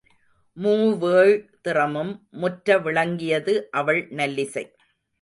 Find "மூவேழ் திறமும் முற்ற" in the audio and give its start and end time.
0.57-2.77